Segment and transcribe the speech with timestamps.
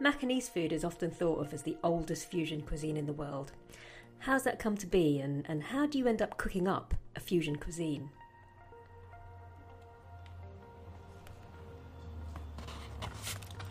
[0.00, 3.50] Macanese food is often thought of as the oldest fusion cuisine in the world.
[4.20, 7.20] How's that come to be, and, and how do you end up cooking up a
[7.20, 8.10] fusion cuisine?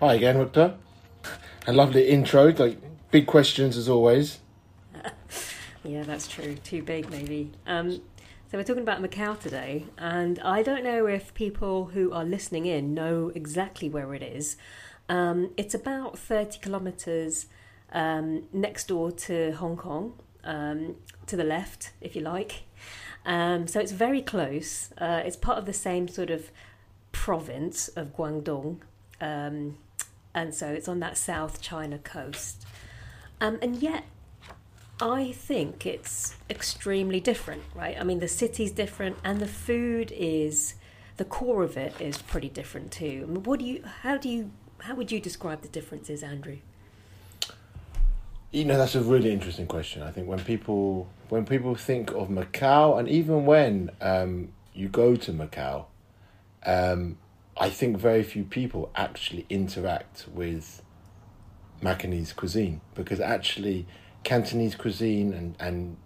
[0.01, 0.75] Hi again, Victor.
[1.65, 2.77] A lovely intro, like
[3.09, 4.39] big questions as always.
[5.83, 6.55] yeah, that's true.
[6.55, 7.53] Too big, maybe.
[7.65, 8.01] Um,
[8.49, 12.65] so we're talking about Macau today, and I don't know if people who are listening
[12.65, 14.57] in know exactly where it is.
[15.09, 17.47] Um, it's about 30 kilometres
[17.93, 20.95] um, next door to Hong Kong, um,
[21.27, 22.63] to the left, if you like.
[23.25, 24.91] Um, so it's very close.
[24.97, 26.51] Uh, it's part of the same sort of
[27.11, 28.79] province of Guangdong.
[29.19, 29.77] Um,
[30.33, 32.65] and so it's on that South China coast.
[33.41, 34.03] Um, and yet,
[35.01, 37.97] I think it's extremely different, right?
[37.99, 40.75] I mean, the city's different, and the food is
[41.17, 43.25] the core of it is pretty different too.
[43.27, 43.83] I mean, what do you?
[44.01, 44.51] How do you?
[44.79, 46.57] How would you describe the differences, Andrew?
[48.51, 50.01] You know, that's a really interesting question.
[50.01, 55.15] I think when people when people think of Macau, and even when um, you go
[55.15, 55.85] to Macau,
[56.65, 57.17] um,
[57.57, 60.81] I think very few people actually interact with
[61.81, 63.85] Macanese cuisine because actually
[64.23, 65.97] Cantonese cuisine and, and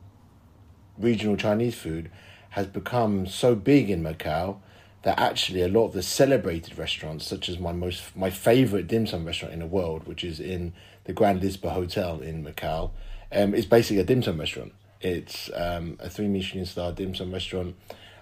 [0.98, 2.10] regional Chinese food
[2.52, 4.58] has become so big in Macau
[5.04, 9.08] that actually a lot of the celebrated restaurants, such as my most my favorite dim
[9.08, 10.74] sum restaurant in the world, which is in
[11.06, 12.92] the Grand Lisboa Hotel in Macau,
[13.32, 14.74] um, is basically a dim sum restaurant.
[15.02, 17.76] It's um, a three Michelin star dim sum restaurant,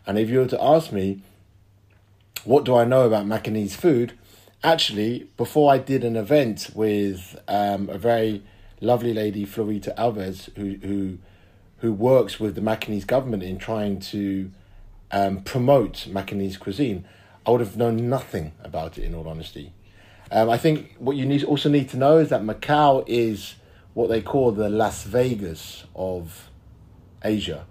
[0.08, 1.21] and if you were to ask me,
[2.45, 4.14] what do I know about Macanese food?
[4.64, 8.43] Actually, before I did an event with um, a very
[8.80, 11.17] lovely lady, Florita Alves, who who
[11.80, 14.52] who works with the Macanese government in trying to
[15.11, 17.05] um, promote Macanese cuisine,
[17.45, 19.03] I would have known nothing about it.
[19.03, 19.73] In all honesty,
[20.31, 23.55] um, I think what you need also need to know is that Macau is
[23.93, 26.49] what they call the Las Vegas of
[27.23, 27.65] Asia,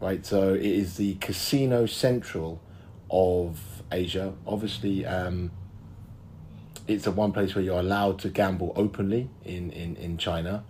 [0.00, 0.24] right?
[0.24, 2.60] So it is the casino central
[3.10, 4.32] of Asia.
[4.46, 5.50] Obviously, um,
[6.88, 10.64] it's the one place where you're allowed to gamble openly in in in China,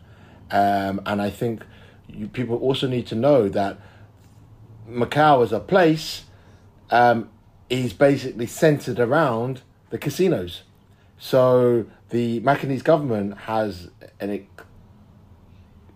[0.51, 1.65] um, and I think
[2.09, 3.79] you, people also need to know that
[4.89, 6.25] Macau as a place
[6.91, 7.31] um,
[7.71, 10.63] is basically centered around the casinos.
[11.19, 13.91] So the Macanese government has
[14.21, 14.47] an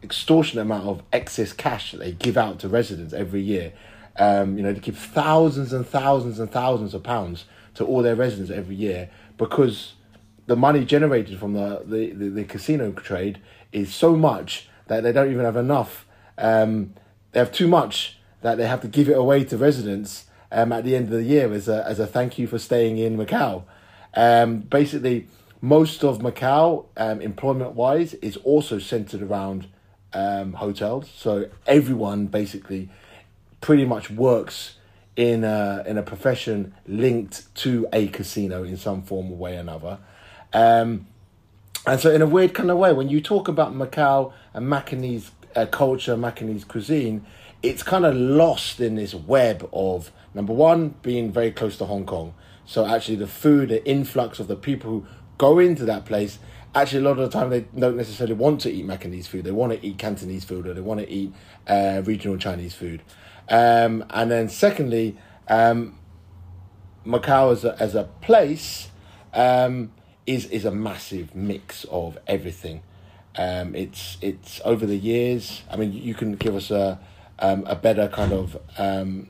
[0.03, 3.73] extortionate amount of excess cash that they give out to residents every year.
[4.19, 7.45] Um, you know, they give thousands and thousands and thousands of pounds
[7.75, 9.95] to all their residents every year because
[10.47, 13.41] the money generated from the, the, the, the casino trade
[13.73, 16.07] is so much that they don't even have enough.
[16.39, 16.95] Um,
[17.33, 18.16] they have too much
[18.47, 21.25] that they have to give it away to residents um, at the end of the
[21.25, 23.65] year as a, as a thank you for staying in Macau.
[24.15, 25.27] Um, basically,
[25.61, 29.67] most of Macau, um, employment wise, is also centered around
[30.13, 31.11] um, hotels.
[31.17, 32.89] So everyone basically
[33.61, 34.77] pretty much works
[35.17, 39.61] in a, in a profession linked to a casino in some form or way or
[39.61, 39.99] another.
[40.53, 41.09] Um,
[41.85, 45.31] and so, in a weird kind of way, when you talk about Macau and Macanese
[45.57, 47.25] uh, culture, Macanese cuisine,
[47.63, 52.07] it's kind of lost in this web of number one, being very close to Hong
[52.07, 52.35] Kong.
[52.65, 55.07] So, actually, the food, the influx of the people who
[55.39, 56.39] go into that place,
[56.75, 59.45] actually, a lot of the time, they don't necessarily want to eat Macanese food.
[59.45, 61.33] They want to eat Cantonese food or they want to eat
[61.67, 63.03] uh, regional Chinese food.
[63.49, 65.17] Um, and then, secondly,
[65.49, 65.99] um,
[67.07, 68.89] Macau as a, as a place.
[69.33, 69.93] Um,
[70.27, 72.83] is is a massive mix of everything.
[73.37, 75.63] Um, it's it's over the years.
[75.71, 76.99] I mean, you can give us a
[77.39, 79.29] um, a better kind of um,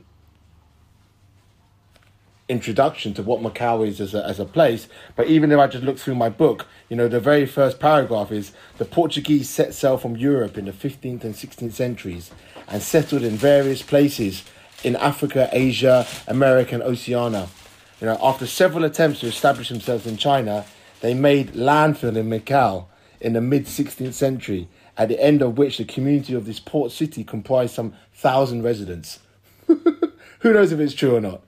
[2.49, 4.87] introduction to what Macau is as a, as a place.
[5.15, 8.31] But even if I just look through my book, you know, the very first paragraph
[8.31, 12.31] is the Portuguese set sail from Europe in the 15th and 16th centuries
[12.67, 14.43] and settled in various places
[14.83, 17.47] in Africa, Asia, America, and Oceania.
[17.99, 20.65] You know, after several attempts to establish themselves in China,
[21.01, 22.85] they made landfill in Macau
[23.19, 24.67] in the mid 16th century,
[24.97, 29.19] at the end of which the community of this port city comprised some thousand residents.
[29.67, 31.43] Who knows if it's true or not?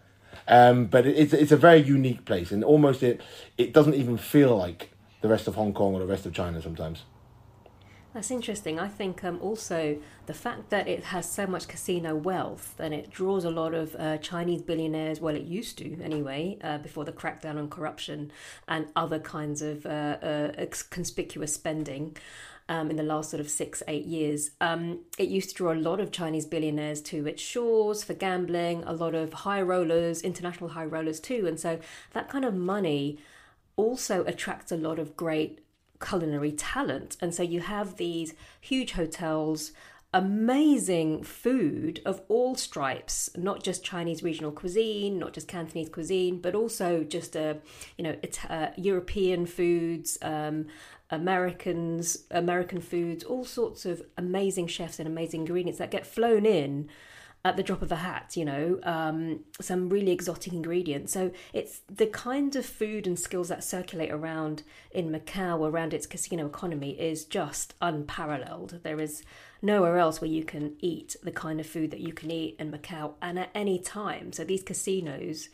[0.47, 3.21] Um, but it's it's a very unique place, and almost it
[3.57, 4.89] it doesn't even feel like
[5.21, 7.03] the rest of Hong Kong or the rest of China sometimes.
[8.13, 8.79] That's interesting.
[8.79, 13.11] I think um, also the fact that it has so much casino wealth and it
[13.11, 17.11] draws a lot of uh, Chinese billionaires, well, it used to anyway, uh, before the
[17.11, 18.31] crackdown on corruption
[18.67, 22.17] and other kinds of uh, uh conspicuous spending.
[22.69, 24.51] Um, in the last sort of six, eight years.
[24.61, 28.83] Um, it used to draw a lot of Chinese billionaires to its shores for gambling,
[28.83, 31.47] a lot of high rollers, international high rollers too.
[31.47, 31.79] And so
[32.13, 33.17] that kind of money
[33.75, 35.61] also attracts a lot of great
[35.99, 37.17] culinary talent.
[37.21, 39.71] And so you have these huge hotels,
[40.13, 46.55] amazing food of all stripes, not just Chinese regional cuisine, not just Cantonese cuisine, but
[46.55, 47.55] also just uh,
[47.97, 50.67] you know it, uh, European foods, um,
[51.09, 56.89] Americans, American foods, all sorts of amazing chefs and amazing ingredients that get flown in
[57.45, 61.13] at the drop of a hat, you know, um, some really exotic ingredients.
[61.13, 66.05] So it's the kind of food and skills that circulate around in Macau, around its
[66.05, 68.81] casino economy, is just unparalleled.
[68.83, 69.23] There is
[69.61, 72.71] nowhere else where you can eat the kind of food that you can eat in
[72.71, 74.33] Macau and at any time.
[74.33, 75.47] So these casinos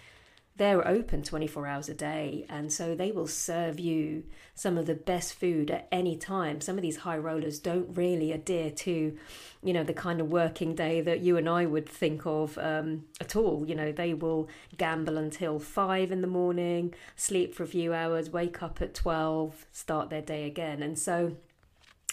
[0.58, 4.24] they're open 24 hours a day and so they will serve you
[4.54, 6.62] some of the best food at any time.
[6.62, 9.18] Some of these high rollers don't really adhere to
[9.62, 13.04] you know the kind of working day that you and i would think of um,
[13.20, 13.66] at all.
[13.68, 14.48] You know they will
[14.78, 19.66] gamble until 5 in the morning sleep for a few hours wake up at 12
[19.74, 20.82] start their day again.
[20.82, 21.36] And so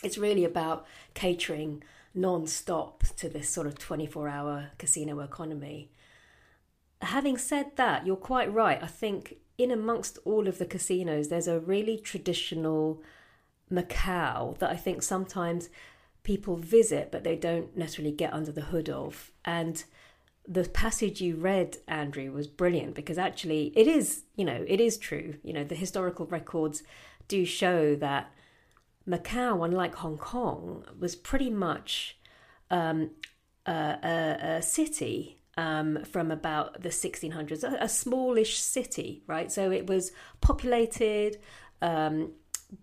[0.03, 0.85] it's really about
[1.15, 1.85] catering
[2.15, 5.89] non-stop to this sort of 24 hour casino economy
[7.05, 8.83] having said that, you're quite right.
[8.83, 13.03] I think in amongst all of the casinos, there's a really traditional
[13.71, 15.69] Macau that I think sometimes
[16.23, 19.33] people visit, but they don't necessarily get under the hood of.
[19.45, 19.83] And
[20.47, 24.99] the passage you read, Andrew, was brilliant because actually it is, you know, it is
[24.99, 25.37] true.
[25.43, 26.83] You know, the historical records
[27.29, 28.33] do show that
[29.09, 32.19] Macau, unlike Hong Kong, was pretty much
[32.71, 33.11] um,
[33.67, 39.53] a, a, a city um, from about the 1600s, a, a, smallish city, right?
[39.53, 41.39] So it was populated
[41.83, 42.33] um,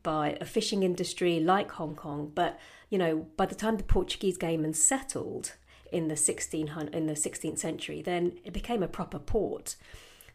[0.03, 4.37] by a fishing industry like Hong Kong, but you know, by the time the Portuguese
[4.37, 5.55] came and settled
[5.91, 9.75] in the 1600 in the 16th century, then it became a proper port.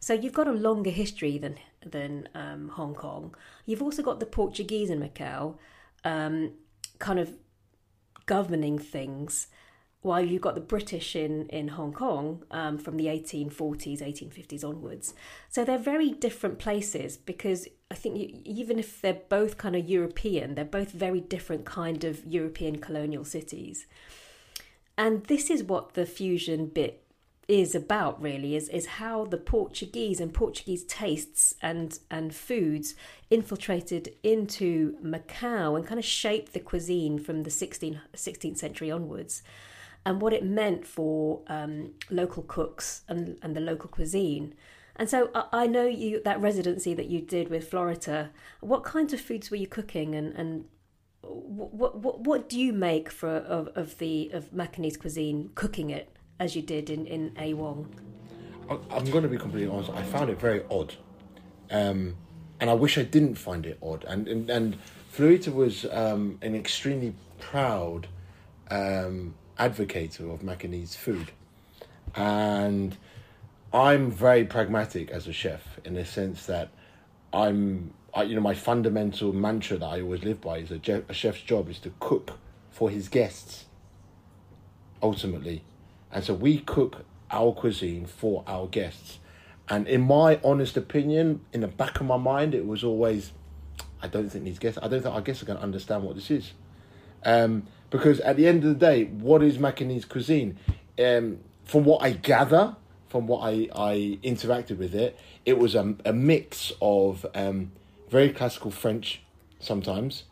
[0.01, 3.35] So you've got a longer history than than um, Hong Kong.
[3.65, 5.57] You've also got the Portuguese in Macau,
[6.05, 6.53] um,
[6.99, 7.35] kind of
[8.27, 9.49] governing things
[10.05, 15.15] while you've got the British in, in Hong Kong um, from the 1840s, 1850s onwards.
[15.49, 19.89] So they're very different places because I think you, even if they're both kind of
[19.89, 23.87] European, they're both very different kind of European colonial cities.
[24.99, 27.01] And this is what the fusion bit
[27.49, 32.95] is about really is is how the Portuguese and Portuguese tastes and and foods
[33.31, 39.43] infiltrated into Macau and kind of shaped the cuisine from the 16th, 16th century onwards
[40.07, 44.55] and what it meant for um, local cooks and, and the local cuisine.
[44.97, 48.31] And so I, I know you that residency that you did with Florita.
[48.61, 50.67] What kinds of foods were you cooking, and and
[51.23, 55.51] what what what do you make for of, of the of Macanese cuisine?
[55.55, 57.93] Cooking it as you did in in A Wong.
[58.69, 59.91] I'm going to be completely honest.
[59.91, 60.95] I found it very odd,
[61.71, 62.17] um,
[62.61, 64.05] and I wish I didn't find it odd.
[64.05, 64.77] And and, and
[65.11, 68.07] Florita was um, an extremely proud
[68.71, 71.31] um, advocator of Macanese food.
[72.15, 72.97] And
[73.73, 76.71] I'm very pragmatic as a chef in the sense that
[77.33, 81.03] I'm, I, you know, my fundamental mantra that I always live by is a, je-
[81.09, 82.39] a chef's job is to cook
[82.71, 83.65] for his guests,
[85.03, 85.65] ultimately.
[86.13, 89.19] And so we cook our cuisine for our guests.
[89.69, 93.33] And in my honest opinion, in the back of my mind, it was always,
[94.01, 96.15] I don't think these guests, I don't think our guests are going to understand what
[96.15, 96.53] this is.
[97.25, 100.59] Um, because at the end of the day, what is Macanese cuisine?
[100.99, 102.77] Um, from what I gather,
[103.09, 107.73] from what I, I interacted with it, it was a, a mix of um,
[108.11, 109.23] very classical French
[109.61, 110.25] sometimes,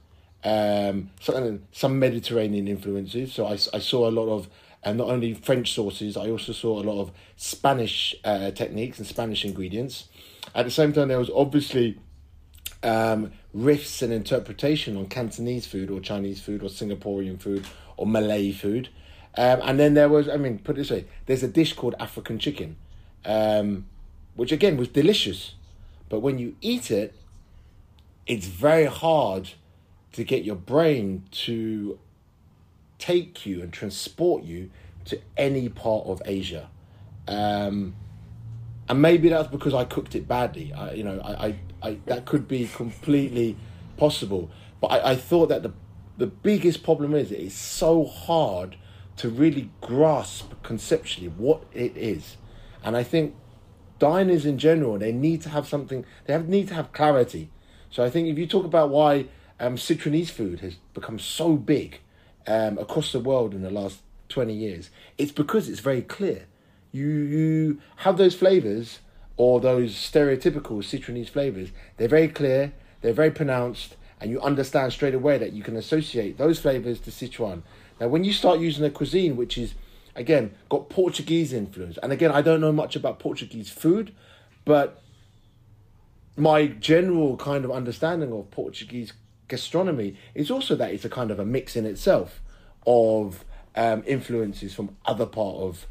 [0.45, 3.33] um, some, some Mediterranean influences.
[3.33, 4.49] So I, I saw a lot of
[4.85, 8.99] and uh, not only French sauces, I also saw a lot of Spanish uh, techniques
[8.99, 10.09] and Spanish ingredients.
[10.55, 12.01] At the same time, there was obviously
[12.83, 17.67] um, riffs and interpretation on Cantonese food or Chinese food or Singaporean food
[17.97, 18.89] or Malay food.
[19.37, 21.95] Um, and then there was, I mean, put it this way, there's a dish called
[21.99, 22.77] African chicken,
[23.25, 23.87] um,
[24.35, 25.55] which again was delicious.
[26.09, 27.15] But when you eat it,
[28.27, 29.51] it's very hard
[30.13, 31.99] to get your brain to
[32.99, 34.71] take you and transport you
[35.07, 36.69] to any part of Asia.
[37.27, 37.97] Um,
[38.89, 40.73] and maybe that's because I cooked it badly.
[40.73, 43.57] I, you know, I, I, I that could be completely
[43.97, 44.51] possible.
[44.81, 45.73] But I, I thought that the
[46.19, 48.77] the biggest problem is it's so hard
[49.17, 52.37] to really grasp conceptually what it is,
[52.83, 53.35] and I think
[53.99, 56.05] diners in general they need to have something.
[56.27, 57.51] They have need to have clarity.
[57.91, 59.27] So I think if you talk about why
[59.61, 62.01] um, Sichuanese food has become so big
[62.47, 66.47] um, across the world in the last twenty years, it's because it's very clear
[66.93, 69.01] you you have those flavors
[69.37, 71.71] or those stereotypical Sichuanese flavors.
[71.97, 72.73] They're very clear.
[73.01, 77.11] They're very pronounced, and you understand straight away that you can associate those flavors to
[77.11, 77.63] Sichuan.
[78.01, 79.75] Now, when you start using a cuisine which is,
[80.15, 84.15] again, got Portuguese influence, and again, I don't know much about Portuguese food,
[84.65, 85.03] but
[86.37, 89.13] my general kind of understanding of Portuguese
[89.49, 92.41] gastronomy is also that it's a kind of a mix in itself
[92.87, 93.45] of
[93.77, 95.87] um, influences from other part of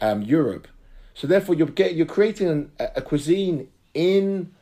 [0.00, 0.66] um, Europe.
[1.14, 4.52] So therefore, you're you're creating an, a, a cuisine in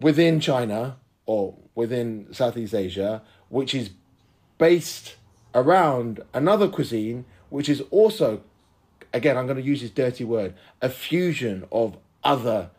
[0.00, 3.90] within China or within Southeast Asia, which is
[4.58, 5.16] based
[5.54, 8.42] around another cuisine, which is also,
[9.12, 12.70] again, I'm going to use this dirty word, a fusion of other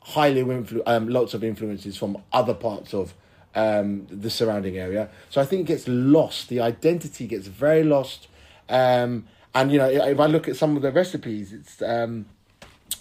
[0.00, 3.14] highly influ- um, lots of influences from other parts of
[3.54, 5.10] um, the surrounding area.
[5.28, 6.48] So I think it gets lost.
[6.48, 8.28] The identity gets very lost.
[8.68, 12.26] Um, and you know, if I look at some of the recipes, it's um,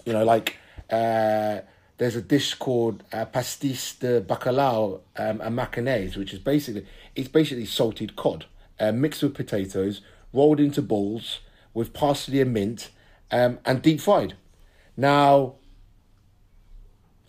[0.05, 0.55] you know like
[0.89, 1.59] uh,
[1.97, 7.29] there's a dish called uh, pastéis de bacalhau um, and mayonnaise, which is basically it's
[7.29, 8.45] basically salted cod
[8.79, 10.01] uh, mixed with potatoes,
[10.33, 11.39] rolled into balls
[11.73, 12.89] with parsley and mint,
[13.31, 14.35] um, and deep fried.
[14.97, 15.55] Now,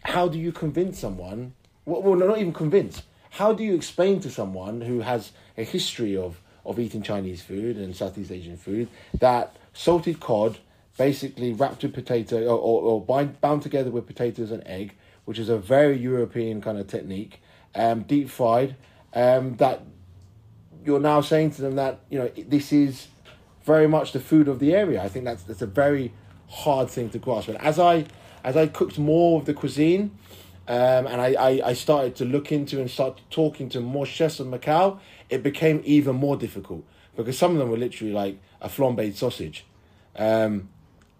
[0.02, 1.54] how do you convince someone?
[1.84, 3.02] Well, well, not even convince.
[3.30, 7.76] How do you explain to someone who has a history of, of eating Chinese food
[7.76, 8.88] and Southeast Asian food
[9.18, 10.58] that salted cod,
[10.98, 15.38] basically wrapped with potato or, or, or bind, bound together with potatoes and egg, which
[15.38, 17.40] is a very European kind of technique,
[17.74, 18.76] um, deep fried,
[19.14, 19.82] um, that
[20.84, 23.08] you're now saying to them that you know this is
[23.64, 25.02] very much the food of the area.
[25.02, 26.12] I think that's that's a very
[26.48, 27.48] hard thing to grasp.
[27.48, 28.06] And as I
[28.42, 30.16] as I cooked more of the cuisine,
[30.70, 34.38] um, and I, I, I, started to look into and start talking to more chefs
[34.38, 36.84] of Macau, it became even more difficult
[37.16, 39.66] because some of them were literally like a flambéed sausage.
[40.14, 40.68] Um,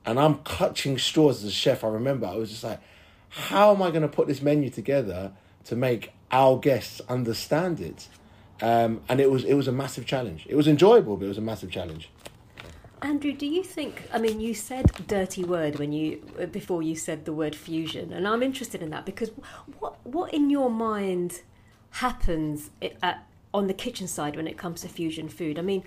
[0.07, 1.83] and I'm clutching straws as a chef.
[1.83, 2.79] I remember I was just like,
[3.29, 5.33] how am I going to put this menu together
[5.65, 8.07] to make our guests understand it?
[8.63, 10.47] Um, and it was it was a massive challenge.
[10.49, 12.09] It was enjoyable, but it was a massive challenge.
[13.03, 14.03] Andrew, do you think?
[14.13, 16.17] I mean, you said dirty word when you
[16.53, 19.31] before you said the word fusion, and I'm interested in that because
[19.79, 21.41] what what in your mind
[21.93, 22.71] happens
[23.03, 25.59] at, on the kitchen side when it comes to fusion food?
[25.59, 25.83] I mean,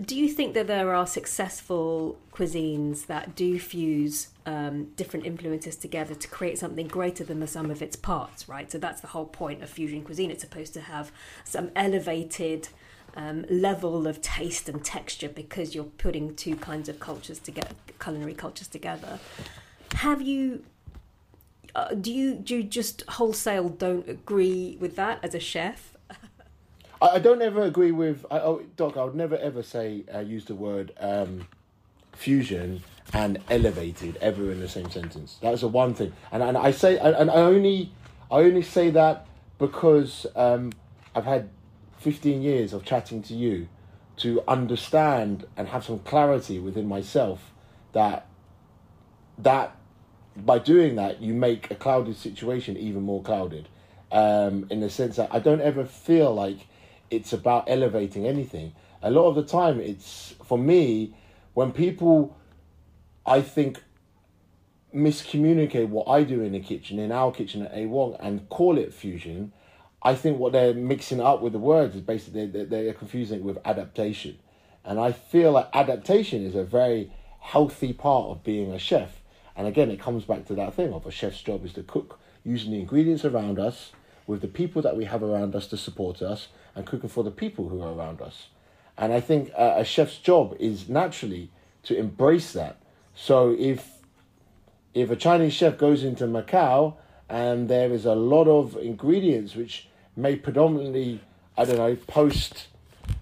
[0.00, 6.14] do you think that there are successful cuisines that do fuse um, different influences together
[6.14, 8.70] to create something greater than the sum of its parts, right?
[8.70, 10.30] So that's the whole point of fusion cuisine.
[10.30, 11.10] It's supposed to have
[11.44, 12.68] some elevated
[13.16, 18.34] um, level of taste and texture because you're putting two kinds of cultures together, culinary
[18.34, 19.18] cultures together.
[19.96, 20.64] Have you?
[21.74, 25.96] Uh, do you do you just wholesale don't agree with that as a chef?
[27.02, 28.96] I, don't ever agree with I, oh, Doc.
[28.96, 31.46] I would never ever say uh, use the word um,
[32.12, 35.38] fusion and elevated ever in the same sentence.
[35.40, 37.92] That's the one thing, and and I say and I only
[38.30, 39.26] I only say that
[39.58, 40.72] because um,
[41.14, 41.48] I've had
[42.00, 43.68] fifteen years of chatting to you
[44.16, 47.52] to understand and have some clarity within myself
[47.92, 48.26] that
[49.38, 49.76] that
[50.36, 53.68] by doing that you make a clouded situation even more clouded
[54.12, 56.66] um, in the sense that I don't ever feel like
[57.10, 58.74] it's about elevating anything.
[59.02, 61.14] A lot of the time, it's for me
[61.54, 62.36] when people,
[63.26, 63.82] I think,
[64.94, 68.78] miscommunicate what I do in the kitchen, in our kitchen at A Wong, and call
[68.78, 69.52] it fusion.
[70.02, 73.44] I think what they're mixing up with the words is basically they're, they're confusing it
[73.44, 74.38] with adaptation.
[74.84, 79.20] And I feel like adaptation is a very healthy part of being a chef.
[79.56, 82.18] And again, it comes back to that thing of a chef's job is to cook
[82.44, 83.92] using the ingredients around us
[84.26, 87.30] with the people that we have around us to support us and cooking for the
[87.30, 88.48] people who are around us.
[88.96, 91.50] And I think uh, a chef's job is naturally
[91.84, 92.80] to embrace that.
[93.14, 93.88] So if
[94.92, 96.94] if a Chinese chef goes into Macau
[97.30, 101.20] and there is a lot of ingredients which may predominantly,
[101.56, 102.66] I don't know, post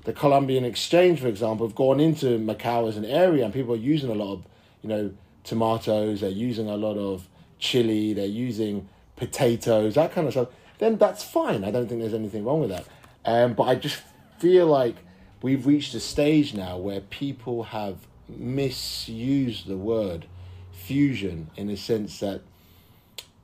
[0.05, 3.79] the Columbian Exchange, for example, have gone into Macau as an area and people are
[3.79, 4.47] using a lot of,
[4.83, 5.12] you know,
[5.45, 10.49] tomatoes, they're using a lot of chili, they're using potatoes, that kind of stuff,
[10.79, 11.62] then that's fine.
[11.62, 12.87] I don't think there's anything wrong with that.
[13.27, 14.00] Um, but I just
[14.38, 14.97] feel like
[15.43, 17.97] we've reached a stage now where people have
[18.29, 20.25] misused the word
[20.73, 22.41] fusion in the sense that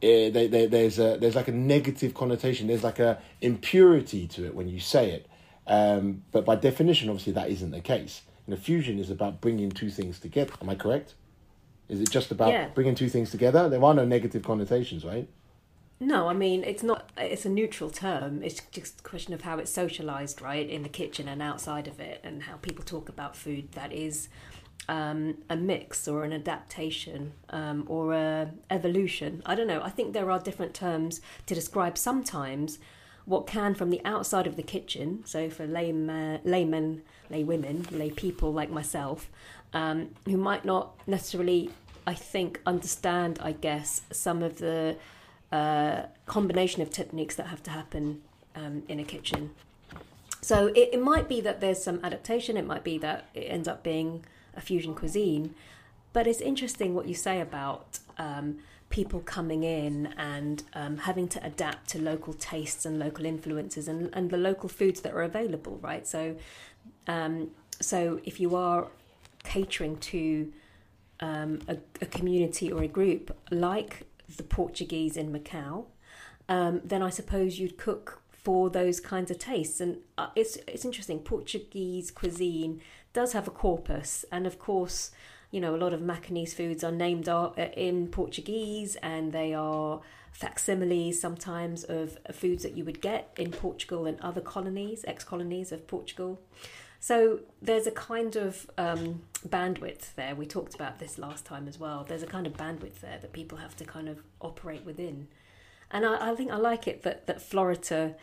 [0.01, 2.67] it, they, they, there's a there's like a negative connotation.
[2.67, 5.27] There's like a impurity to it when you say it.
[5.67, 8.23] Um, but by definition, obviously, that isn't the case.
[8.47, 10.53] You know, fusion is about bringing two things together.
[10.61, 11.15] Am I correct?
[11.89, 12.69] Is it just about yeah.
[12.69, 13.69] bringing two things together?
[13.69, 15.29] There are no negative connotations, right?
[16.01, 17.09] No, I mean it's not.
[17.17, 18.43] It's a neutral term.
[18.43, 22.01] It's just a question of how it's socialized, right, in the kitchen and outside of
[22.01, 24.29] it, and how people talk about food that is
[24.89, 29.43] um, a mix or an adaptation um, or a evolution.
[29.47, 29.83] I don't know.
[29.83, 32.79] I think there are different terms to describe sometimes
[33.25, 35.23] what can from the outside of the kitchen.
[35.25, 39.31] So for layman, laymen, lay women, lay people like myself,
[39.73, 41.71] um, who might not necessarily,
[42.07, 43.39] I think, understand.
[43.43, 44.97] I guess some of the
[45.51, 48.21] uh, combination of techniques that have to happen
[48.55, 49.51] um, in a kitchen.
[50.43, 52.59] So it, it might be that there's some adaptation.
[52.59, 55.55] It might be that it ends up being a fusion cuisine.
[56.13, 58.59] But it's interesting what you say about um,
[58.89, 64.11] people coming in and um, having to adapt to local tastes and local influences and,
[64.13, 66.07] and the local foods that are available, right?
[66.07, 66.37] So,
[67.09, 68.89] um, so if you are
[69.43, 70.53] catering to
[71.21, 74.07] um, a, a, community or a group like
[74.37, 75.87] the Portuguese in Macau,
[76.49, 79.81] um, then I suppose you'd cook for those kinds of tastes.
[79.81, 81.19] And uh, it's it's interesting.
[81.21, 82.81] Portuguese cuisine
[83.15, 85.11] does have a corpus, and of course
[85.55, 87.29] you know, a lot of Macanese foods are named
[87.77, 90.01] in Portuguese and they are
[90.33, 95.71] facsimiles sometimes of foods that you would get in Portugal and other colonies, ex colonies
[95.71, 96.41] of Portugal.
[96.99, 100.35] So there's a kind of um, bandwidth there.
[100.35, 102.05] We talked about this last time as well.
[102.09, 105.29] There's a kind of bandwidth there that people have to kind of operate within.
[105.89, 108.17] And I, I think I like it that, that Florita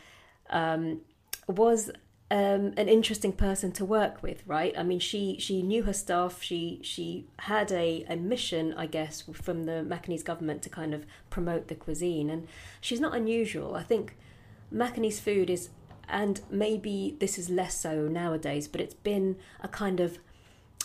[0.49, 0.99] um,
[1.47, 1.91] was
[2.31, 4.73] um, an interesting person to work with, right?
[4.77, 6.41] I mean, she she knew her stuff.
[6.41, 11.05] She she had a, a mission, I guess, from the Macanese government to kind of
[11.29, 12.47] promote the cuisine, and
[12.79, 13.75] she's not unusual.
[13.75, 14.15] I think
[14.73, 15.71] Macanese food is,
[16.07, 20.17] and maybe this is less so nowadays, but it's been a kind of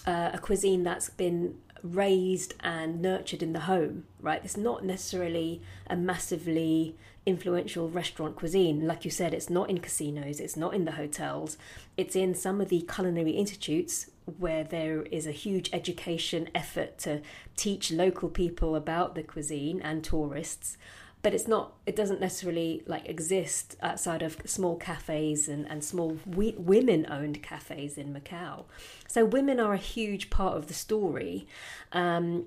[0.05, 4.41] uh, a cuisine that's been raised and nurtured in the home, right?
[4.43, 8.87] It's not necessarily a massively influential restaurant cuisine.
[8.87, 11.59] Like you said, it's not in casinos, it's not in the hotels,
[11.97, 17.21] it's in some of the culinary institutes where there is a huge education effort to
[17.56, 20.78] teach local people about the cuisine and tourists.
[21.23, 21.73] But it's not.
[21.86, 27.99] It doesn't necessarily like exist outside of small cafes and, and small we, women-owned cafes
[27.99, 28.67] in Macau.
[29.08, 31.49] So women are a huge part of the story,
[31.91, 32.45] um,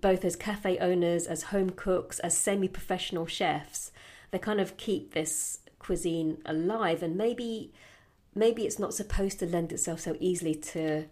[0.00, 3.92] both as cafe owners, as home cooks, as semi-professional chefs
[4.30, 7.72] they kind of keep this cuisine alive and maybe
[8.34, 11.04] maybe it's not supposed to lend itself so easily to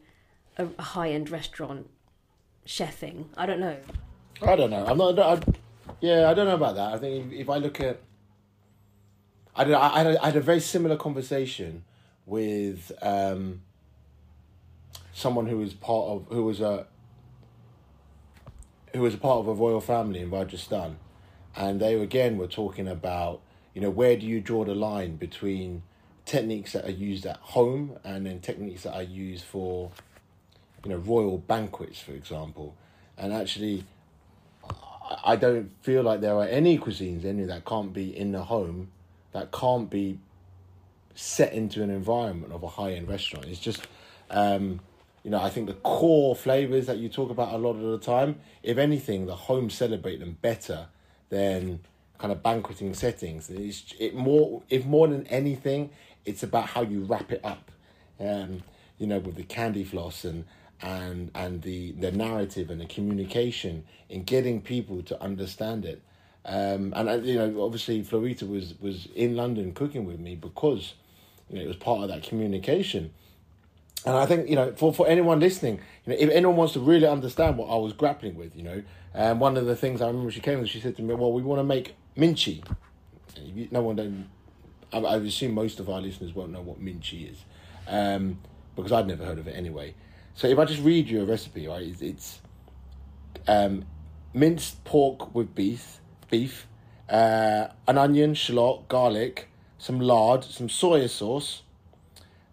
[0.59, 1.89] a, a high-end restaurant
[2.67, 3.27] chefing.
[3.37, 3.77] I don't know.
[4.43, 4.85] I don't know.
[4.87, 5.41] I'm not I,
[6.01, 6.95] yeah i don't know about that.
[6.95, 8.01] I think if, if i look at
[9.57, 11.85] I, don't I, had had a very similar conversation
[12.27, 13.63] with um,
[15.13, 16.87] someone who was part of who was a
[18.93, 20.97] who was a part of a royal family in Rajasthan,
[21.57, 23.41] and they again were talking about
[23.73, 25.83] you know where do you draw the line between
[26.25, 29.91] techniques that are used at home and then techniques that are used for
[30.85, 32.75] you know royal banquets for example.
[33.17, 33.85] And actually
[35.23, 38.89] i don't feel like there are any cuisines any that can't be in the home
[39.33, 40.19] that can't be
[41.15, 43.47] set into an environment of a high-end restaurant.
[43.47, 43.87] It's just
[44.31, 44.81] um,
[45.23, 47.99] you know i think the core flavors that you talk about a lot of the
[47.99, 50.89] time if anything the home celebrate them better
[51.35, 51.81] than
[52.19, 53.51] kind of banqueting settings.
[53.51, 55.91] It's it more if more than anything,
[56.25, 57.71] it's about how you wrap it up.
[58.21, 58.63] Um,
[58.99, 60.45] you know, with the candy floss and
[60.81, 66.01] and and the the narrative and the communication in getting people to understand it.
[66.47, 70.95] Um, and uh, you know, obviously, Florita was was in London cooking with me because
[71.51, 73.13] you know it was part of that communication.
[74.07, 76.81] And I think you know, for for anyone listening, you know, if anyone wants to
[76.81, 78.83] really understand what I was grappling with, you know,
[79.15, 81.33] and one of the things I remember she came and she said to me, "Well,
[81.33, 82.63] we want to make minchi."
[83.71, 84.29] No one don't.
[84.93, 87.39] I, I assume most of our listeners won't know what minchi is,
[87.89, 88.39] um,
[88.77, 89.95] because I'd never heard of it anyway.
[90.35, 92.41] So if I just read you a recipe, right, it's, it's
[93.47, 93.85] um,
[94.33, 96.67] minced pork with beef, beef,
[97.09, 101.63] uh, an onion, shallot, garlic, some lard, some soya sauce,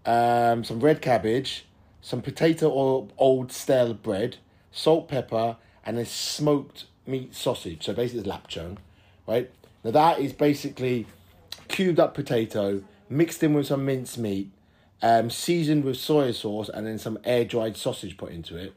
[0.05, 1.65] um, some red cabbage,
[2.01, 4.37] some potato or old stale bread,
[4.71, 7.83] salt, pepper, and a smoked meat sausage.
[7.85, 8.77] So basically, it's lapchung,
[9.27, 9.51] right?
[9.83, 11.07] Now that is basically
[11.67, 14.51] cubed up potato mixed in with some minced meat,
[15.01, 18.73] um, seasoned with soy sauce, and then some air dried sausage put into it,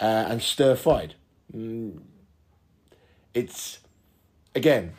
[0.00, 1.14] uh, and stir fried.
[1.54, 2.00] Mm.
[3.34, 3.78] It's
[4.54, 4.94] again,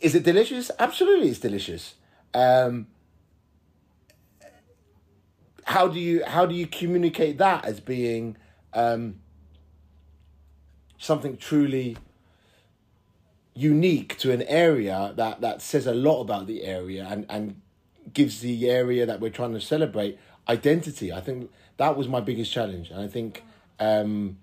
[0.00, 0.70] is it delicious?
[0.78, 1.94] Absolutely, it's delicious.
[2.34, 2.88] Um,
[5.68, 8.38] how do you how do you communicate that as being
[8.72, 9.16] um,
[10.96, 11.98] something truly
[13.54, 17.60] unique to an area that that says a lot about the area and and
[18.14, 21.12] gives the area that we're trying to celebrate identity?
[21.12, 22.88] I think that was my biggest challenge.
[22.90, 23.44] And i think
[23.78, 24.38] um,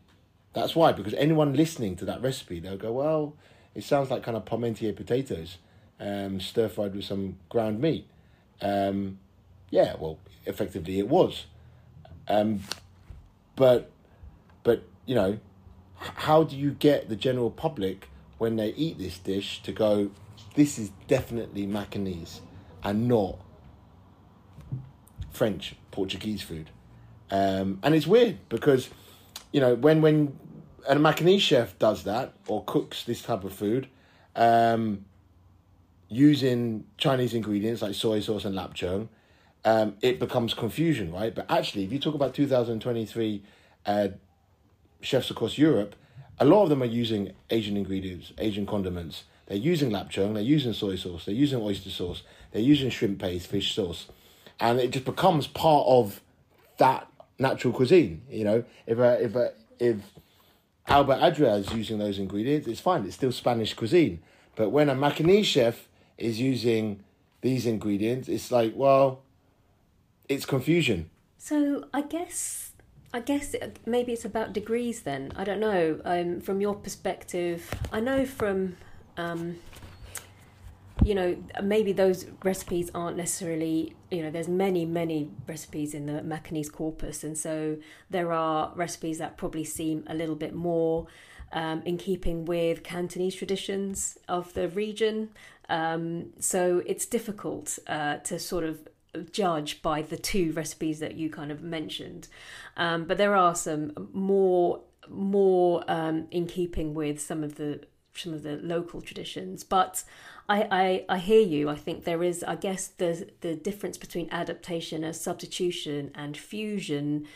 [0.54, 3.36] that's why because anyone listening to that recipe they'll go well
[3.74, 5.58] it sounds like kind of parmentier potatoes
[6.00, 8.08] um, stir fried with some ground meat.
[8.62, 9.18] Um,
[9.70, 11.46] yeah, well, effectively it was.
[12.28, 12.62] Um,
[13.56, 13.92] but,
[14.64, 15.40] but you know,
[15.98, 20.12] how do you get the general public when they eat this dish to go,
[20.56, 22.40] this is definitely Macanese
[22.84, 23.38] and not
[25.32, 26.70] French, Portuguese food?
[27.32, 28.90] Um, and it's weird because,
[29.52, 30.38] you know, when when
[30.88, 33.88] a Macanese chef does that or cooks this type of food,
[34.36, 35.06] um,
[36.08, 39.08] using Chinese ingredients like soy sauce and lap lapchung,
[39.66, 41.34] um, it becomes confusion, right?
[41.34, 43.44] But actually, if you talk about 2023
[43.88, 44.08] uh,
[45.02, 45.96] chefs across Europe,
[46.40, 49.24] a lot of them are using Asian ingredients, Asian condiments.
[49.48, 53.48] They're using lapchung, they're using soy sauce, they're using oyster sauce, they're using shrimp paste,
[53.48, 54.08] fish sauce,
[54.60, 56.22] and it just becomes part of
[56.78, 57.08] that
[57.40, 58.22] natural cuisine.
[58.30, 59.98] You know, if a, if a, if
[60.88, 63.06] Albert Adria is using those ingredients, it's fine.
[63.06, 64.22] It's still Spanish cuisine.
[64.56, 67.04] But when a Macanese chef is using
[67.42, 69.22] these ingredients, it's like, well,
[70.30, 71.10] it's confusion.
[71.38, 72.72] So I guess
[73.14, 75.32] I guess maybe it's about degrees then.
[75.38, 76.02] I don't know.
[76.04, 78.78] Um, from your perspective, I know from
[79.16, 79.58] um,
[81.04, 86.22] you know maybe those recipes aren't necessarily you know there's many many recipes in the
[86.22, 87.78] Macanese corpus, and so
[88.10, 91.08] there are recipes that probably seem a little bit more.
[91.54, 95.30] Um, in keeping with Cantonese traditions of the region.
[95.70, 98.80] Um, so it's difficult uh, to sort of
[99.18, 102.28] judge by the two recipes that you kind of mentioned.
[102.78, 107.82] Um, but there are some more more um, in keeping with some of the
[108.16, 109.64] some of the local traditions.
[109.64, 110.04] But
[110.48, 111.70] I, I, I hear you.
[111.70, 117.28] I think there is, I guess, the the difference between adaptation and substitution and fusion,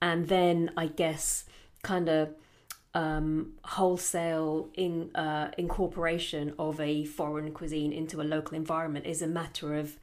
[0.00, 1.44] and then I guess
[1.82, 2.34] kind of
[2.94, 9.26] um, wholesale in uh, incorporation of a foreign cuisine into a local environment is a
[9.26, 9.98] matter of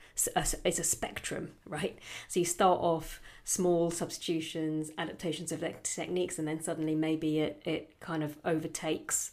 [0.65, 1.97] it's a spectrum, right?
[2.27, 7.99] So you start off small substitutions, adaptations of techniques, and then suddenly maybe it it
[8.01, 9.31] kind of overtakes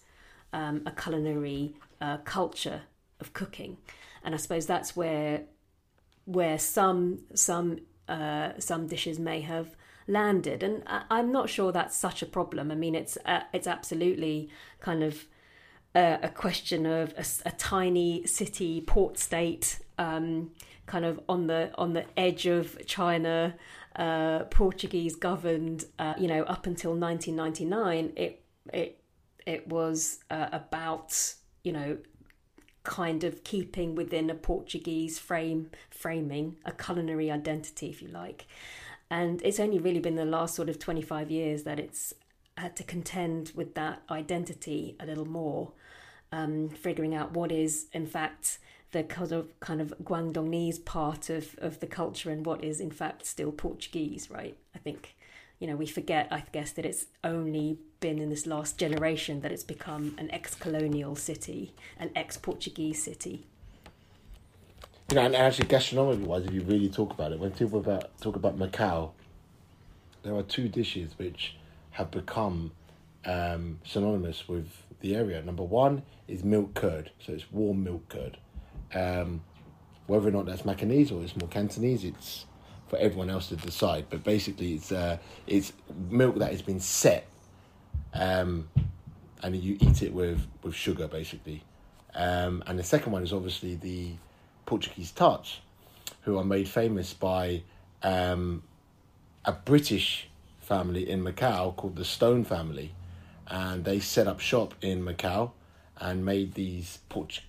[0.53, 2.83] um, a culinary uh, culture
[3.21, 3.77] of cooking,
[4.23, 5.43] and I suppose that's where
[6.27, 9.75] where some some uh, some dishes may have
[10.09, 10.63] landed.
[10.63, 12.71] And I, am not sure that's such a problem.
[12.71, 14.49] I mean, it's uh, it's absolutely
[14.81, 15.27] kind of
[15.95, 20.51] uh, a question of a, a, tiny city port state, um,
[20.87, 23.55] kind of on the on the edge of China,
[23.97, 25.85] uh, Portuguese governed.
[25.99, 28.43] Uh, you know, up until 1999, it
[28.73, 29.03] it
[29.47, 31.99] it was uh, about you know
[32.85, 38.47] kind of keeping within a Portuguese frame framing, a culinary identity, if you like.
[39.11, 42.15] And it's only really been the last sort of 25 years that it's
[42.57, 45.73] had to contend with that identity a little more,
[46.33, 48.59] um, figuring out what is, in fact,
[48.93, 52.91] the kind of kind of Guangdongese part of, of the culture and what is in
[52.91, 54.57] fact still Portuguese, right?
[54.75, 55.15] I think,
[55.59, 59.53] you know, we forget, I guess, that it's only been in this last generation that
[59.53, 63.47] it's become an ex-colonial city, an ex-Portuguese city.
[65.11, 68.21] You know, and actually, gastronomically wise, if you really talk about it, when people about
[68.21, 69.13] talk about Macau,
[70.23, 71.57] there are two dishes which
[71.93, 72.73] have become
[73.25, 74.69] um, synonymous with
[75.01, 75.41] the area.
[75.41, 78.37] Number one is milk curd, so it's warm milk curd.
[78.93, 79.41] Um,
[80.09, 82.45] whether or not that's Macanese or it's more Cantonese, it's
[82.89, 84.09] for everyone else to decide.
[84.11, 85.17] But basically, it's uh,
[85.47, 85.73] it's
[86.11, 87.27] milk that has been set,
[88.13, 88.69] um,
[89.43, 91.63] and you eat it with with sugar, basically.
[92.15, 94.13] Um, and the second one is obviously the
[94.69, 95.61] Portuguese tarts,
[96.25, 97.63] who are made famous by
[98.03, 98.63] um,
[99.43, 100.29] a British
[100.61, 102.93] family in Macau called the Stone family,
[103.47, 105.53] and they set up shop in Macau
[105.97, 107.41] and made these Port-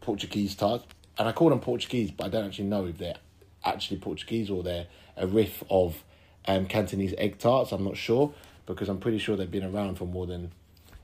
[0.00, 0.86] Portuguese tarts.
[1.16, 3.18] And I call them Portuguese, but I don't actually know if they're
[3.64, 6.02] actually Portuguese or they're a riff of
[6.48, 7.70] um, Cantonese egg tarts.
[7.70, 8.34] I'm not sure
[8.66, 10.50] because I'm pretty sure they've been around for more than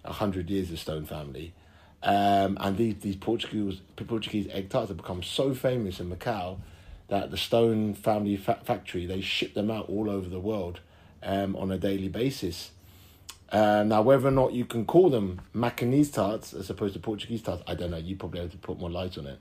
[0.05, 0.71] a hundred years.
[0.71, 1.55] The Stone family,
[2.03, 6.59] um, and these these Portuguese Portuguese egg tarts have become so famous in Macau
[7.09, 10.81] that the Stone family fa- factory they ship them out all over the world
[11.23, 12.71] um, on a daily basis.
[13.51, 17.43] Uh, now, whether or not you can call them Macanese tarts as opposed to Portuguese
[17.43, 17.97] tarts, I don't know.
[17.97, 19.39] You probably have to put more light on it.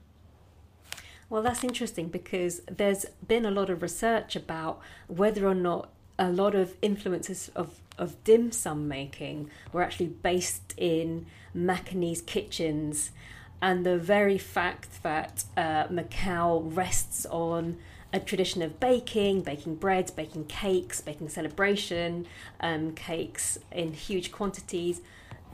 [1.28, 6.30] Well, that's interesting because there's been a lot of research about whether or not a
[6.30, 13.10] lot of influences of, of dim sum making were actually based in Macanese kitchens,
[13.62, 17.78] and the very fact that uh, Macau rests on
[18.12, 22.26] a tradition of baking, baking breads, baking cakes, baking celebration
[22.60, 25.00] um, cakes in huge quantities,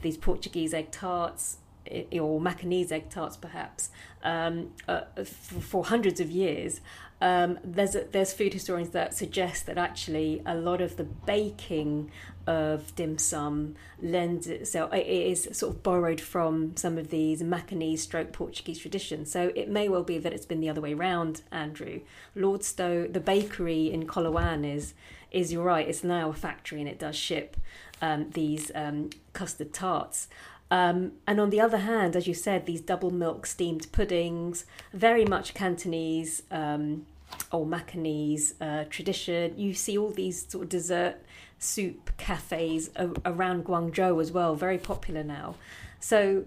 [0.01, 1.57] these Portuguese egg tarts,
[1.91, 3.89] or Macanese egg tarts, perhaps,
[4.23, 6.79] um, uh, for, for, hundreds of years.
[7.19, 12.11] Um, there's there's food historians that suggest that actually a lot of the baking
[12.45, 17.99] of dim sum lends itself it is sort of borrowed from some of these Macanese
[17.99, 19.31] stroke Portuguese traditions.
[19.31, 22.01] So it may well be that it's been the other way round, Andrew.
[22.35, 24.93] Lord Stow, the bakery in Coloane is
[25.31, 25.87] is you're right.
[25.87, 27.57] It's now a factory and it does ship
[28.01, 30.27] um, these um, custard tarts.
[30.69, 35.25] Um, and on the other hand, as you said, these double milk steamed puddings, very
[35.25, 37.05] much Cantonese um,
[37.51, 39.57] or Macanese uh, tradition.
[39.57, 41.17] You see all these sort of dessert
[41.59, 42.89] soup cafes
[43.25, 45.55] around Guangzhou as well, very popular now.
[45.99, 46.45] So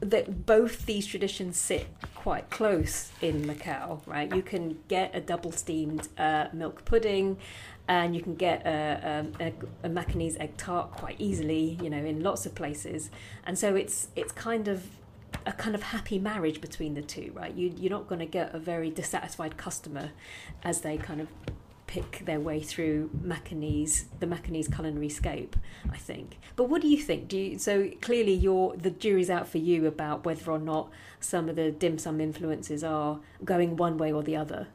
[0.00, 4.32] that both these traditions sit quite close in Macau, right?
[4.34, 7.38] You can get a double steamed uh, milk pudding,
[7.88, 12.22] and you can get a, a, a, Macanese egg tart quite easily, you know, in
[12.22, 13.10] lots of places.
[13.44, 14.84] And so it's it's kind of
[15.46, 17.54] a kind of happy marriage between the two, right?
[17.54, 20.10] You you're not going to get a very dissatisfied customer
[20.62, 21.28] as they kind of
[21.88, 25.56] pick their way through Macanese, the Macanese culinary scope,
[25.90, 26.38] I think.
[26.54, 27.26] But what do you think?
[27.26, 31.48] Do you, so clearly, you're the jury's out for you about whether or not some
[31.48, 34.68] of the dim sum influences are going one way or the other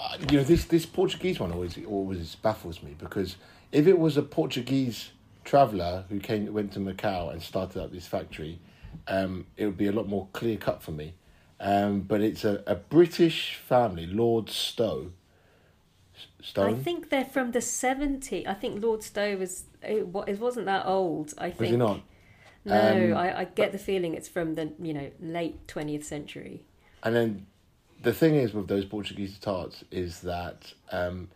[0.00, 3.36] uh, you know this this Portuguese one always always baffles me because
[3.72, 5.10] if it was a Portuguese
[5.44, 8.60] traveller who came went to Macau and started up this factory,
[9.06, 11.14] um, it would be a lot more clear cut for me.
[11.60, 15.12] Um, but it's a, a British family, Lord Stow.
[16.40, 16.74] Stone.
[16.74, 18.46] I think they're from the 70s.
[18.46, 21.34] I think Lord Stow was it, it wasn't that old.
[21.38, 21.60] I think.
[21.60, 22.00] Was he not?
[22.64, 26.62] No, um, I, I get the feeling it's from the you know late twentieth century.
[27.02, 27.46] And then
[28.02, 31.28] the thing is with those Portuguese tarts is that um,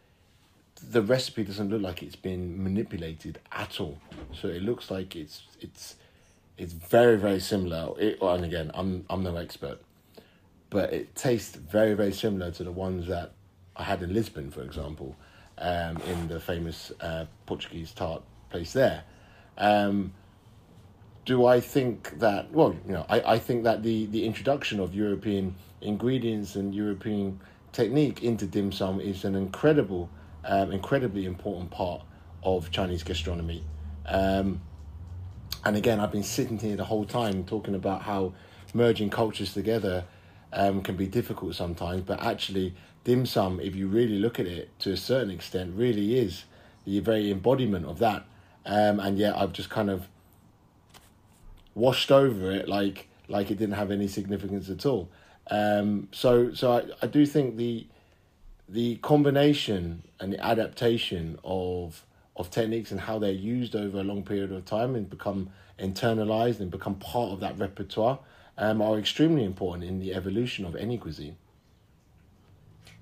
[0.91, 3.99] the recipe doesn't look like it's been manipulated at all.
[4.33, 5.97] So it looks like it's it's
[6.59, 7.99] it's very very similar.
[7.99, 9.81] It, and again, I'm I'm no expert,
[10.71, 13.33] but it tastes very very similar to the ones that
[13.77, 15.17] I had in Lisbon, for example,
[15.59, 19.05] um, in the famous uh, Portuguese tart place there.
[19.59, 20.13] Um,
[21.25, 22.51] do I think that?
[22.53, 27.41] Well, you know, I, I think that the, the introduction of European ingredients and European
[27.73, 30.11] technique into dim sum is an incredible,
[30.45, 32.03] um, incredibly important part
[32.43, 33.65] of Chinese gastronomy.
[34.07, 34.61] Um,
[35.65, 38.35] and again, I've been sitting here the whole time talking about how
[38.75, 40.05] merging cultures together
[40.53, 44.71] um, can be difficult sometimes, but actually, dim sum, if you really look at it
[44.81, 46.45] to a certain extent, really is
[46.85, 48.25] the very embodiment of that.
[48.65, 50.07] Um, and yet, I've just kind of
[51.75, 55.09] washed over it like like it didn't have any significance at all.
[55.51, 57.87] Um, so so I, I do think the
[58.69, 62.05] the combination and the adaptation of
[62.37, 66.61] of techniques and how they're used over a long period of time and become internalized
[66.61, 68.19] and become part of that repertoire
[68.57, 71.37] um, are extremely important in the evolution of any cuisine.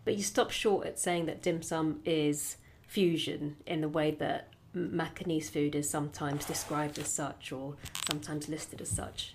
[0.05, 4.49] But you stop short at saying that dim sum is fusion in the way that
[4.75, 7.75] Macanese food is sometimes described as such or
[8.09, 9.35] sometimes listed as such.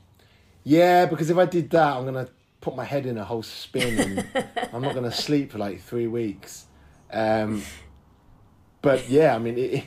[0.64, 3.44] Yeah, because if I did that, I'm going to put my head in a whole
[3.44, 6.66] spin and I'm not going to sleep for like three weeks.
[7.12, 7.62] Um,
[8.82, 9.84] but yeah, I mean, it,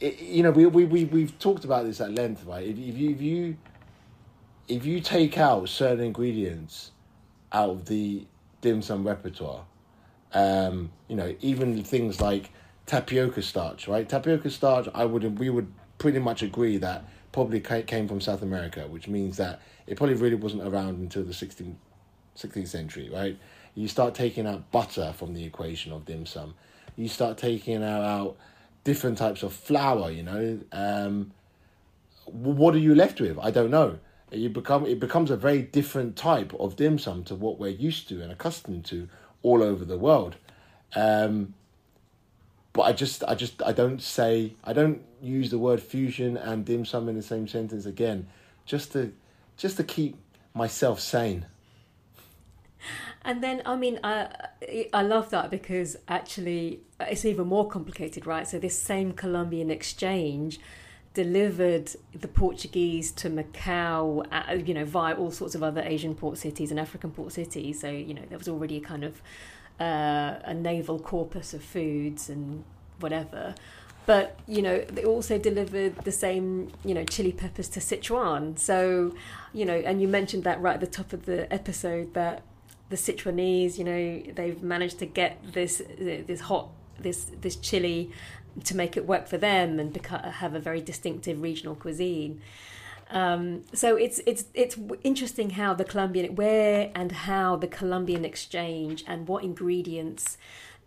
[0.00, 2.66] it, you know, we, we, we, we've talked about this at length, right?
[2.66, 3.56] If, if, you, if, you,
[4.68, 6.90] if you take out certain ingredients
[7.52, 8.26] out of the
[8.60, 9.64] dim sum repertoire,
[10.34, 12.50] um, you know, even things like
[12.86, 14.08] tapioca starch, right?
[14.08, 18.86] Tapioca starch, I would we would pretty much agree that probably came from South America,
[18.88, 21.74] which means that it probably really wasn't around until the 16th,
[22.36, 23.38] 16th century, right?
[23.74, 26.54] You start taking out butter from the equation of dim sum.
[26.94, 28.36] You start taking out,
[28.84, 30.60] different types of flour, you know.
[30.72, 31.32] Um,
[32.26, 33.38] what are you left with?
[33.38, 33.98] I don't know.
[34.30, 38.08] You become it becomes a very different type of dim sum to what we're used
[38.08, 39.08] to and accustomed to
[39.42, 40.36] all over the world.
[40.94, 41.54] Um,
[42.72, 46.64] but I just, I just, I don't say, I don't use the word fusion and
[46.64, 48.26] dim sum in the same sentence again,
[48.64, 49.12] just to,
[49.56, 50.16] just to keep
[50.54, 51.46] myself sane.
[53.24, 54.28] And then, I mean, I,
[54.92, 58.48] I love that because actually it's even more complicated, right?
[58.48, 60.58] So this same Columbian exchange
[61.14, 66.38] delivered the Portuguese to Macau, uh, you know, via all sorts of other Asian port
[66.38, 67.80] cities and African port cities.
[67.80, 69.20] So you know, there was already a kind of
[69.80, 72.64] uh, a naval corpus of foods and
[73.00, 73.54] whatever.
[74.04, 78.58] But you know, they also delivered the same, you know, chili peppers to Sichuan.
[78.58, 79.14] So,
[79.52, 82.42] you know, and you mentioned that right at the top of the episode that
[82.88, 88.10] the Sichuanese, you know, they've managed to get this this hot this this chili
[88.64, 92.40] to make it work for them and have a very distinctive regional cuisine.
[93.10, 99.04] Um, so it's it's it's interesting how the Columbian where and how the Columbian exchange
[99.06, 100.38] and what ingredients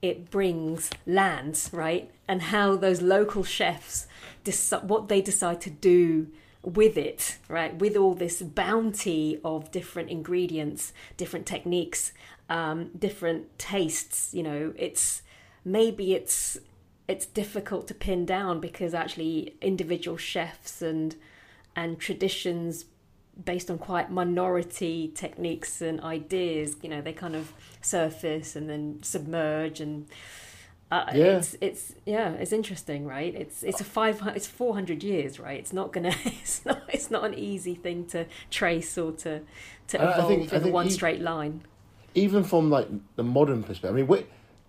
[0.01, 4.07] it brings lands right and how those local chefs
[4.43, 6.27] decide what they decide to do
[6.63, 12.11] with it right with all this bounty of different ingredients different techniques
[12.49, 15.21] um, different tastes you know it's
[15.63, 16.57] maybe it's
[17.07, 21.15] it's difficult to pin down because actually individual chefs and
[21.75, 22.85] and traditions
[23.43, 28.99] based on quite minority techniques and ideas you know they kind of surface and then
[29.01, 30.07] submerge and
[30.91, 31.37] uh, yeah.
[31.37, 33.33] it's it's yeah it's interesting right?
[33.33, 35.59] It's it's a five it's 400 years right?
[35.59, 39.41] It's not gonna it's not it's not an easy thing to trace or to
[39.87, 41.61] to evolve think, in one straight line.
[42.13, 42.87] even from like
[43.17, 44.07] the modern perspective i mean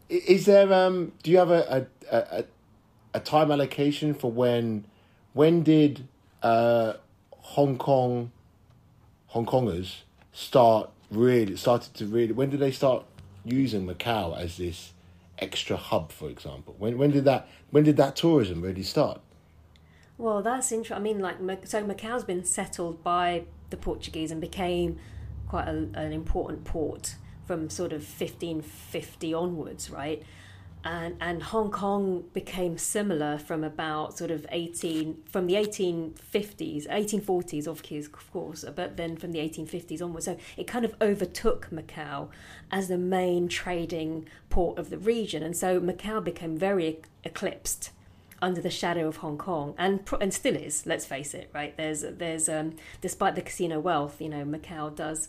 [0.09, 2.45] is there um do you have a a, a,
[3.15, 4.85] a time allocation for when
[5.33, 6.07] when did
[6.43, 6.95] uh
[7.33, 8.31] hong kong
[9.29, 13.05] hong kongers start really started to really when did they start
[13.45, 14.93] using macau as this
[15.39, 16.75] extra hub for example?
[16.79, 19.21] When when did that when did that tourism really start?
[20.19, 24.99] Well that's interesting i mean like so macau's been settled by the portuguese and became
[25.49, 27.17] quite a, an important port
[27.47, 30.23] from sort of 1550 onwards, right?
[30.85, 37.67] And, and Hong Kong became similar from about sort of 18 from the 1850s 1840s
[37.67, 37.83] of
[38.31, 42.29] course but then from the 1850s onwards so it kind of overtook Macau
[42.71, 47.91] as the main trading port of the region and so Macau became very eclipsed
[48.43, 50.87] under the shadow of Hong Kong, and and still is.
[50.87, 51.77] Let's face it, right?
[51.77, 55.29] There's there's um, despite the casino wealth, you know, Macau does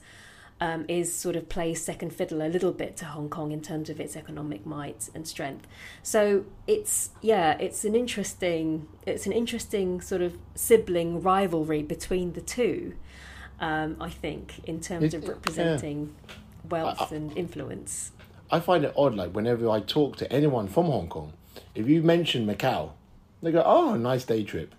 [0.59, 3.89] um, is sort of plays second fiddle a little bit to Hong Kong in terms
[3.89, 5.67] of its economic might and strength.
[6.01, 12.41] So it's yeah, it's an interesting it's an interesting sort of sibling rivalry between the
[12.41, 12.95] two.
[13.59, 16.35] Um, I think in terms of representing yeah.
[16.69, 18.11] wealth I, and influence.
[18.51, 21.33] I find it odd, like whenever I talk to anyone from Hong Kong,
[21.75, 22.91] if you mention Macau,
[23.41, 24.73] they go, "Oh, nice day trip,"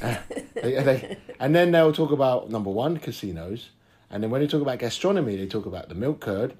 [0.00, 0.16] uh,
[0.54, 3.70] they, they, and then they'll talk about number one casinos
[4.10, 6.54] and then when they talk about gastronomy, they talk about the milk curd,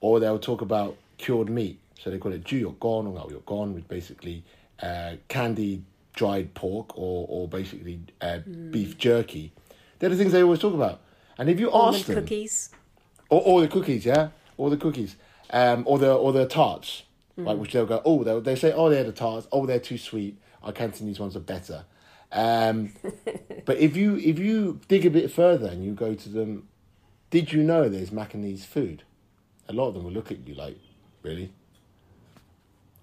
[0.00, 1.78] or they'll talk about cured meat.
[2.00, 4.44] So they call it ju gone or ngao gone, which basically
[4.82, 5.84] uh, candied
[6.14, 8.70] dried pork or or basically uh, mm.
[8.70, 9.52] beef jerky.
[9.98, 11.00] They're the things they always talk about.
[11.38, 12.70] And if you Almond ask them, cookies,
[13.30, 15.16] or, or the cookies, yeah, or the cookies,
[15.50, 17.04] um, or the or the tarts,
[17.38, 17.46] mm.
[17.46, 19.98] like which they'll go, oh, they they say, oh, they're the tarts, oh, they're too
[19.98, 20.38] sweet.
[20.62, 21.84] Our Cantonese ones are better.
[22.32, 22.92] Um,
[23.64, 26.68] but if you if you dig a bit further and you go to them
[27.30, 29.02] did you know there's Macanese food?
[29.68, 30.78] A lot of them will look at you like,
[31.22, 31.52] really?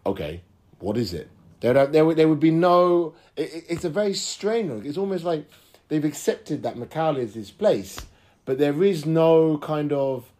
[0.05, 0.41] Okay,
[0.79, 1.29] what is it?
[1.61, 3.13] There, there, there would be no.
[3.35, 4.85] It, it's a very strange.
[4.85, 5.47] It's almost like
[5.87, 7.99] they've accepted that Macau is this place,
[8.45, 10.31] but there is no kind of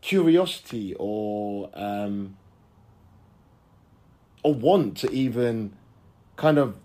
[0.00, 2.36] curiosity or um,
[4.42, 5.72] or want to even
[6.36, 6.76] kind of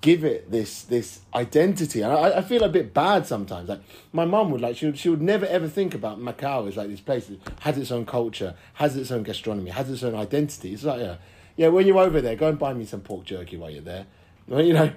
[0.00, 2.00] give it this this identity.
[2.00, 3.68] And I, I feel a bit bad sometimes.
[3.68, 3.80] Like
[4.12, 6.88] my mum would like she would, she would never ever think about Macau as like
[6.88, 10.72] this place that has its own culture, has its own gastronomy, has its own identity.
[10.72, 11.16] It's like yeah,
[11.56, 11.68] yeah.
[11.68, 14.06] When you're over there, go and buy me some pork jerky while you're there.
[14.48, 14.92] Well, you know,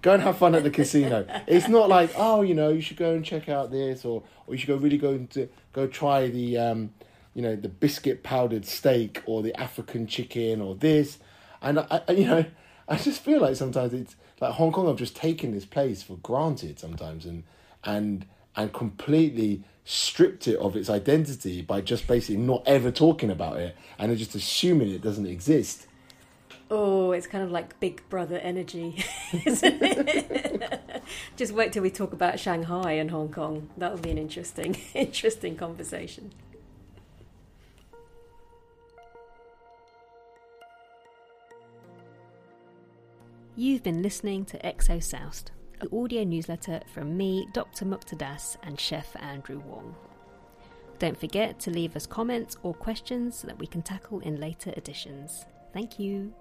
[0.00, 1.26] go and have fun at the casino.
[1.46, 4.54] It's not like oh, you know, you should go and check out this, or or
[4.54, 6.90] you should go really go to go try the um,
[7.34, 11.18] you know, the biscuit powdered steak or the African chicken or this,
[11.60, 12.44] and I, I you know.
[12.88, 16.16] I just feel like sometimes it's like Hong Kong have just taken this place for
[16.16, 17.44] granted sometimes and
[17.84, 23.58] and and completely stripped it of its identity by just basically not ever talking about
[23.58, 25.86] it and just assuming it doesn't exist.
[26.70, 29.04] Oh, it's kind of like Big Brother energy,
[29.44, 31.02] isn't it?
[31.36, 33.68] just wait till we talk about Shanghai and Hong Kong.
[33.76, 36.32] That'll be an interesting, interesting conversation.
[43.62, 47.84] You've been listening to XO Soused, an audio newsletter from me, Dr.
[47.84, 49.94] Mukta Das, and Chef Andrew Wong.
[50.98, 54.74] Don't forget to leave us comments or questions so that we can tackle in later
[54.76, 55.46] editions.
[55.72, 56.34] Thank you.